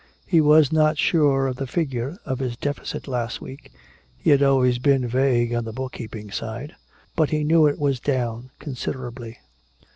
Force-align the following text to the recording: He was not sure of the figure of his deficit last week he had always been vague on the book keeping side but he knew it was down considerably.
He 0.25 0.41
was 0.41 0.71
not 0.71 0.97
sure 0.97 1.45
of 1.45 1.57
the 1.57 1.67
figure 1.67 2.17
of 2.25 2.39
his 2.39 2.57
deficit 2.57 3.07
last 3.07 3.39
week 3.39 3.71
he 4.17 4.31
had 4.31 4.41
always 4.41 4.79
been 4.79 5.07
vague 5.07 5.53
on 5.53 5.63
the 5.63 5.71
book 5.71 5.91
keeping 5.91 6.31
side 6.31 6.75
but 7.15 7.29
he 7.29 7.43
knew 7.43 7.67
it 7.67 7.77
was 7.77 7.99
down 7.99 8.49
considerably. 8.57 9.37